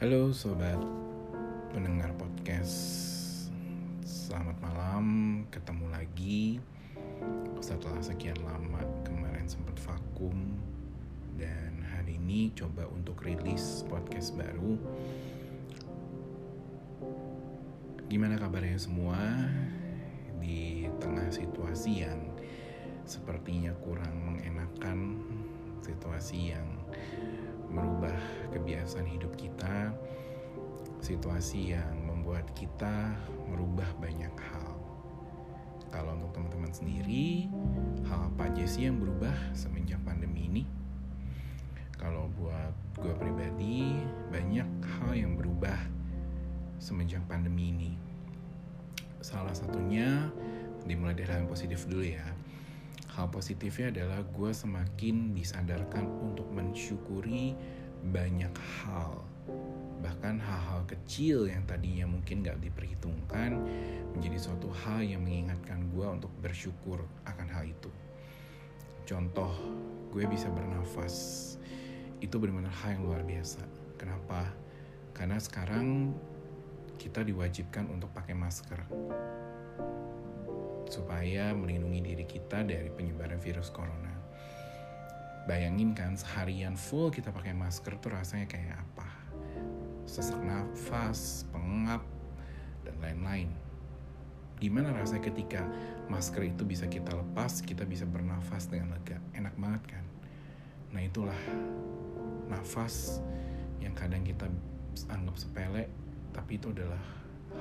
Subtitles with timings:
[0.00, 0.80] Halo sobat
[1.76, 2.72] pendengar podcast.
[4.00, 5.04] Selamat malam,
[5.52, 6.56] ketemu lagi
[7.60, 10.56] Setelah sekian lama kemarin sempat vakum.
[11.36, 14.80] Dan hari ini coba untuk rilis podcast baru.
[18.08, 19.20] Gimana kabarnya semua?
[20.40, 22.24] Di tengah situasi yang
[23.04, 25.20] sepertinya kurang mengenakan
[25.84, 26.79] Situasi yang
[27.70, 28.14] merubah
[28.52, 29.94] kebiasaan hidup kita,
[31.00, 33.14] situasi yang membuat kita
[33.48, 34.70] merubah banyak hal.
[35.90, 37.50] Kalau untuk teman-teman sendiri,
[38.06, 40.62] hal apa aja sih yang berubah semenjak pandemi ini?
[41.98, 43.98] Kalau buat gue pribadi,
[44.30, 45.76] banyak hal yang berubah
[46.78, 47.92] semenjak pandemi ini.
[49.20, 50.30] Salah satunya
[50.86, 52.24] dimulai dari hal yang positif dulu ya
[53.16, 57.58] hal positifnya adalah gue semakin disadarkan untuk mensyukuri
[58.14, 59.26] banyak hal.
[60.00, 63.60] Bahkan hal-hal kecil yang tadinya mungkin gak diperhitungkan
[64.16, 67.90] menjadi suatu hal yang mengingatkan gue untuk bersyukur akan hal itu.
[69.04, 69.52] Contoh
[70.14, 71.14] gue bisa bernafas.
[72.22, 73.60] Itu benar-benar hal yang luar biasa.
[73.98, 74.48] Kenapa?
[75.12, 76.16] Karena sekarang
[76.96, 78.80] kita diwajibkan untuk pakai masker
[80.90, 84.10] supaya melindungi diri kita dari penyebaran virus corona.
[85.46, 89.08] Bayangin kan seharian full kita pakai masker tuh rasanya kayak apa?
[90.04, 92.02] Sesak nafas, pengap,
[92.82, 93.48] dan lain-lain.
[94.60, 95.64] Gimana rasanya ketika
[96.10, 99.16] masker itu bisa kita lepas, kita bisa bernafas dengan lega?
[99.32, 100.04] Enak banget kan?
[100.90, 101.40] Nah itulah
[102.50, 103.22] nafas
[103.80, 104.44] yang kadang kita
[105.08, 105.88] anggap sepele,
[106.34, 107.00] tapi itu adalah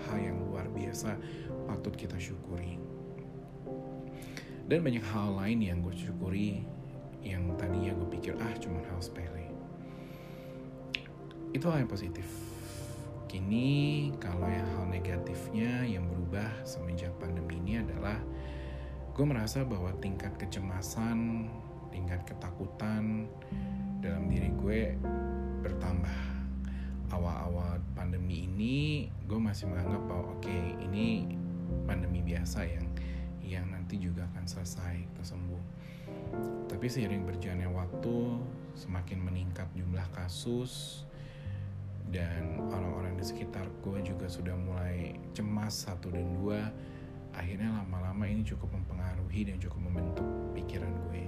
[0.10, 1.16] hal yang luar biasa
[1.70, 2.98] patut kita syukuri
[4.70, 6.62] dan banyak hal lain yang gue syukuri
[7.25, 9.50] yang tadinya gue pikir ah cuma hal sepele.
[11.50, 12.30] Itu hal yang positif.
[13.26, 18.21] Kini kalau yang hal negatifnya yang berubah semenjak pandemi ini adalah
[19.17, 21.49] gue merasa bahwa tingkat kecemasan
[21.89, 23.26] tingkat ketakutan
[24.05, 24.82] dalam diri gue
[25.65, 26.38] bertambah.
[27.10, 31.26] Awal-awal pandemi ini gue masih menganggap bahwa oke okay, ini
[31.89, 32.86] pandemi biasa yang
[33.49, 35.64] yang nanti juga akan selesai sembuh.
[36.70, 38.17] Tapi seiring berjalannya waktu,
[38.77, 41.04] semakin meningkat jumlah kasus
[42.09, 46.70] dan orang-orang di sekitar gue juga sudah mulai cemas satu dan dua.
[47.33, 51.26] Akhirnya lama-lama ini cukup mempengaruhi dan cukup membentuk pikiran gue.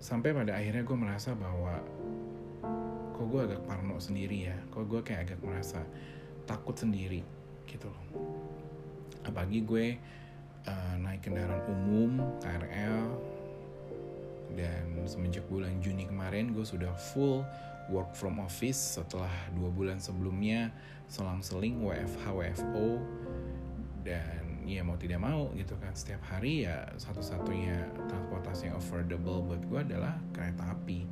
[0.00, 1.80] Sampai pada akhirnya gue merasa bahwa
[3.16, 5.80] kok gue agak parno sendiri ya, kok gue kayak agak merasa
[6.44, 7.24] takut sendiri
[7.64, 8.04] gitu loh
[9.34, 9.86] apalagi gue
[10.70, 13.02] uh, naik kendaraan umum KRL
[14.54, 17.42] dan semenjak bulan Juni kemarin gue sudah full
[17.90, 20.70] work from office setelah dua bulan sebelumnya
[21.10, 23.02] selang-seling WFH WFO
[24.06, 29.66] dan ya mau tidak mau gitu kan setiap hari ya satu-satunya transportasi yang affordable buat
[29.66, 31.04] gue adalah kereta api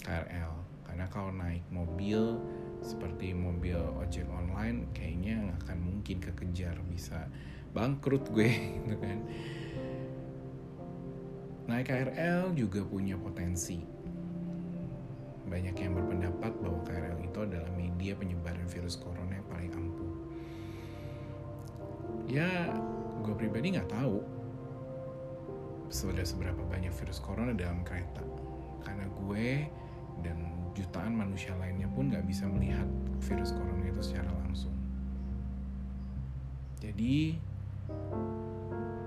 [0.00, 0.52] KRL
[0.88, 2.40] karena kalau naik mobil
[2.80, 7.28] seperti mobil ojek online kayaknya nggak akan mungkin kekejar bisa
[7.76, 9.18] bangkrut gue gitu kan.
[11.70, 13.78] Naik KRL juga punya potensi.
[15.46, 20.14] Banyak yang berpendapat bahwa KRL itu adalah media penyebaran virus corona yang paling ampuh.
[22.26, 22.74] Ya
[23.22, 24.18] gue pribadi nggak tahu
[25.90, 28.22] sudah seberapa banyak virus corona dalam kereta.
[28.82, 29.66] Karena gue
[30.22, 32.86] dan jutaan manusia lainnya pun nggak bisa melihat
[33.26, 34.74] virus corona itu secara langsung.
[36.80, 37.36] Jadi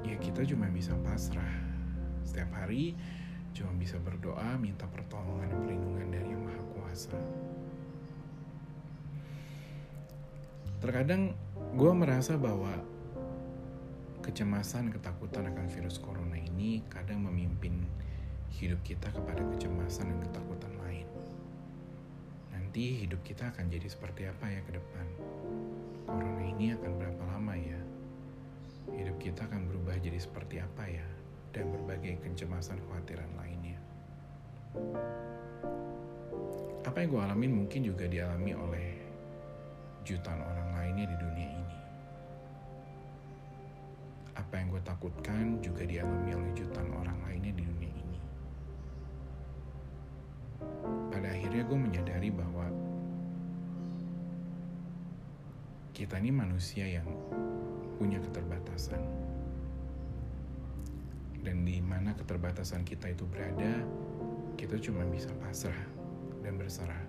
[0.04, 1.64] ya kita cuma bisa pasrah
[2.24, 2.94] setiap hari
[3.54, 7.14] cuma bisa berdoa minta pertolongan dan perlindungan dari yang maha kuasa.
[10.82, 11.38] Terkadang
[11.80, 12.76] gue merasa bahwa
[14.20, 17.86] kecemasan, ketakutan akan virus corona ini kadang memimpin
[18.54, 21.08] hidup kita kepada kecemasan dan ketakutan lain
[22.74, 25.06] nanti hidup kita akan jadi seperti apa ya ke depan?
[26.10, 27.78] Corona ini akan berapa lama ya?
[28.98, 31.06] Hidup kita akan berubah jadi seperti apa ya?
[31.54, 33.78] Dan berbagai kecemasan khawatiran lainnya.
[36.82, 38.90] Apa yang gue alamin mungkin juga dialami oleh
[40.02, 41.78] jutaan orang lainnya di dunia ini.
[44.34, 48.20] Apa yang gue takutkan juga dialami oleh jutaan orang lainnya di dunia ini.
[51.14, 52.63] Pada akhirnya gue menyadari bahwa
[55.94, 57.06] kita ini manusia yang
[58.02, 58.98] punya keterbatasan.
[61.46, 63.78] Dan di mana keterbatasan kita itu berada,
[64.58, 65.86] kita cuma bisa pasrah
[66.42, 67.06] dan berserah.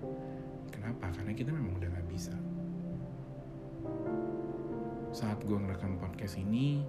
[0.69, 1.09] Kenapa?
[1.17, 2.37] Karena kita memang udah gak bisa.
[5.17, 6.85] Saat gue ngerekam podcast ini,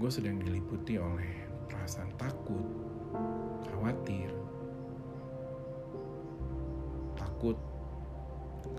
[0.00, 2.64] gue sedang diliputi oleh perasaan takut,
[3.68, 4.32] khawatir,
[7.12, 7.58] takut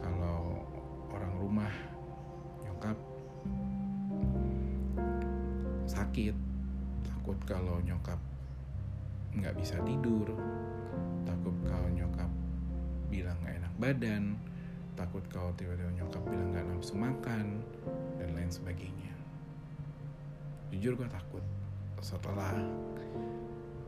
[0.02, 0.66] kalau
[1.14, 1.91] orang rumah
[6.12, 6.36] sakit,
[7.08, 8.20] takut kalau nyokap
[9.32, 10.28] nggak bisa tidur,
[11.24, 12.28] takut kalau nyokap
[13.08, 14.36] bilang gak enak badan,
[15.00, 17.64] takut kalau tiba-tiba nyokap bilang gak nafsu makan,
[18.20, 19.16] dan lain sebagainya.
[20.76, 21.40] Jujur gue takut
[22.04, 22.60] setelah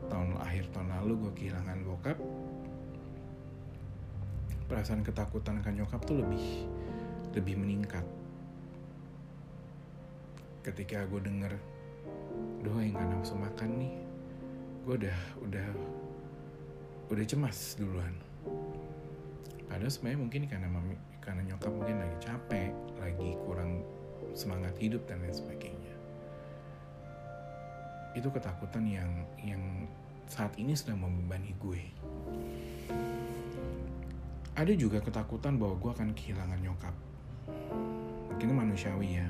[0.08, 2.16] tahun akhir tahun lalu gue kehilangan bokap,
[4.64, 6.64] perasaan ketakutan kan nyokap tuh lebih
[7.36, 8.08] lebih meningkat.
[10.64, 11.73] Ketika gue denger,
[12.64, 13.94] doa yang gak nafsu makan nih,
[14.88, 15.68] gue udah udah
[17.12, 18.14] udah cemas duluan.
[19.68, 23.84] Padahal sebenarnya mungkin karena mami karena nyokap mungkin lagi capek lagi kurang
[24.32, 25.94] semangat hidup dan lain sebagainya.
[28.16, 29.10] Itu ketakutan yang
[29.42, 29.88] yang
[30.30, 31.82] saat ini sedang membebani gue.
[34.54, 36.94] Ada juga ketakutan bahwa gue akan kehilangan nyokap.
[38.30, 39.28] Mungkin manusiawi ya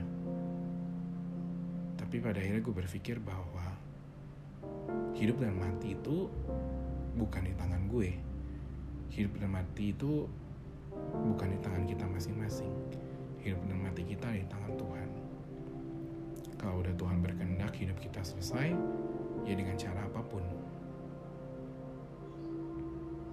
[2.14, 3.74] tapi pada akhirnya gue berpikir bahwa
[5.18, 6.30] hidup dan mati itu
[7.18, 8.14] bukan di tangan gue.
[9.10, 10.30] Hidup dan mati itu
[11.10, 12.70] bukan di tangan kita masing-masing.
[13.42, 15.08] Hidup dan mati kita di tangan Tuhan.
[16.54, 18.70] Kalau udah Tuhan berkehendak hidup kita selesai
[19.42, 20.46] ya dengan cara apa pun.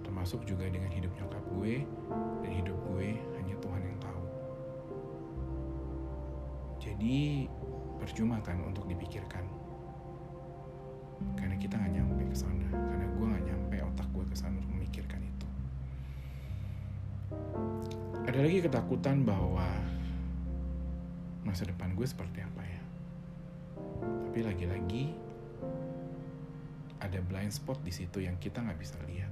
[0.02, 1.81] Termasuk juga dengan hidup nyokap gue
[8.12, 9.48] percuma kan untuk dipikirkan.
[11.40, 12.68] Karena kita nggak nyampe ke sana.
[12.68, 15.48] Karena gue nggak nyampe otak gue ke sana untuk memikirkan itu.
[18.28, 19.64] Ada lagi ketakutan bahwa
[21.48, 22.84] masa depan gue seperti apa ya?
[24.28, 25.16] Tapi lagi-lagi
[27.00, 29.32] ada blind spot di situ yang kita nggak bisa lihat.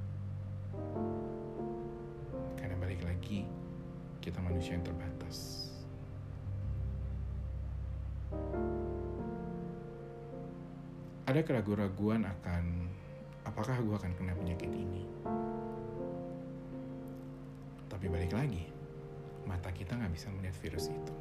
[2.56, 3.44] Karena balik lagi
[4.24, 5.69] kita manusia yang terbatas
[11.30, 12.90] ada keraguan-raguan akan
[13.46, 15.06] apakah gue akan kena penyakit ini.
[17.86, 18.66] Tapi balik lagi,
[19.46, 21.14] mata kita nggak bisa melihat virus itu.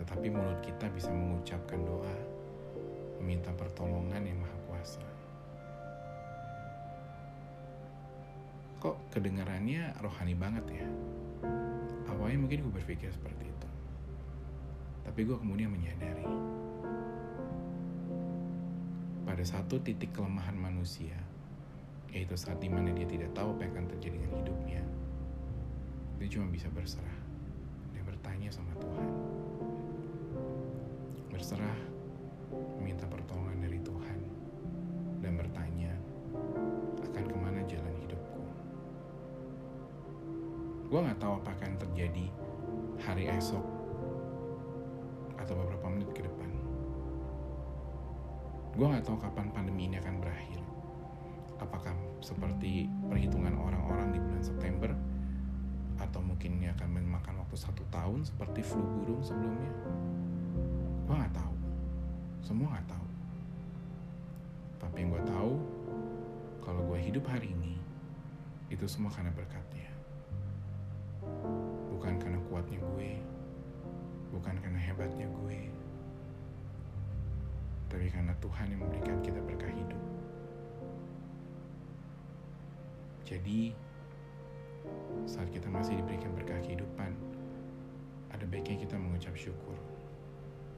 [0.00, 2.16] Tetapi mulut kita bisa mengucapkan doa,
[3.20, 5.04] meminta pertolongan yang maha kuasa.
[8.80, 10.88] Kok kedengarannya rohani banget ya?
[12.16, 13.68] Awalnya mungkin gue berpikir seperti itu.
[15.04, 16.24] Tapi gue kemudian menyadari,
[19.32, 21.16] pada satu titik kelemahan manusia,
[22.12, 24.82] yaitu saat di mana dia tidak tahu apa yang akan terjadi dengan hidupnya,
[26.20, 27.18] dia cuma bisa berserah
[27.96, 29.08] dan bertanya sama Tuhan.
[31.32, 31.80] Berserah,
[32.76, 34.18] meminta pertolongan dari Tuhan,
[35.24, 35.96] dan bertanya
[37.00, 38.42] akan ke mana jalan hidupku.
[40.92, 42.28] Gue gak tahu apa akan terjadi
[43.00, 43.64] hari esok
[45.40, 46.51] atau beberapa menit ke depan
[48.72, 50.60] gue nggak tahu kapan pandemi ini akan berakhir.
[51.60, 51.92] Apakah
[52.24, 54.90] seperti perhitungan orang-orang di bulan September,
[56.00, 59.72] atau mungkin ini akan memakan waktu satu tahun seperti flu burung sebelumnya?
[61.04, 61.54] Gue nggak tahu.
[62.42, 63.08] Semua nggak tahu.
[64.82, 65.52] Tapi yang gue tahu,
[66.64, 67.78] kalau gue hidup hari ini,
[68.72, 69.92] itu semua karena berkatnya.
[71.92, 73.20] Bukan karena kuatnya gue,
[74.34, 75.70] bukan karena hebatnya gue,
[77.92, 80.00] tapi karena Tuhan yang memberikan kita berkah hidup.
[83.28, 83.76] Jadi,
[85.28, 87.12] saat kita masih diberikan berkah kehidupan,
[88.32, 89.76] ada baiknya kita mengucap syukur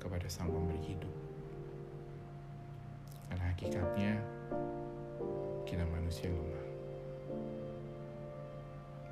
[0.02, 1.14] kepada Sang Pemberi hidup.
[3.30, 4.12] Karena hakikatnya,
[5.70, 6.66] kita manusia lemah.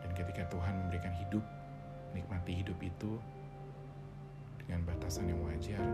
[0.02, 1.44] Dan ketika Tuhan memberikan hidup,
[2.18, 3.14] nikmati hidup itu
[4.58, 5.86] dengan batasan yang wajar,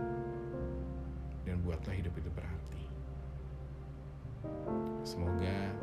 [1.49, 2.83] dan buatlah hidup itu berarti.
[5.01, 5.73] Semoga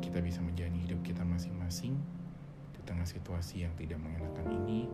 [0.00, 2.00] kita bisa menjalani hidup kita masing-masing
[2.72, 4.88] di tengah situasi yang tidak mengenakan ini,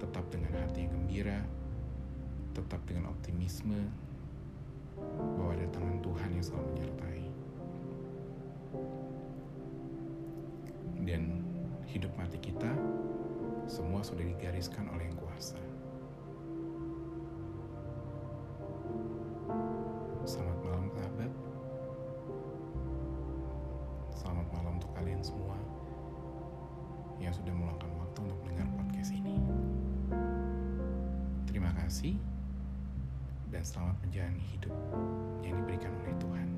[0.00, 1.44] tetap dengan hati yang gembira,
[2.56, 3.92] tetap dengan optimisme
[5.36, 7.24] bahwa ada tangan Tuhan yang selalu menyertai.
[11.04, 11.22] Dan
[11.84, 12.72] hidup mati kita
[13.68, 15.60] semua sudah digariskan oleh yang kuasa.
[25.28, 25.60] Semua
[27.20, 29.36] yang sudah meluangkan waktu untuk mendengar podcast ini.
[31.44, 32.16] Terima kasih
[33.52, 34.72] dan selamat menjalani hidup
[35.44, 36.48] yang diberikan oleh Tuhan.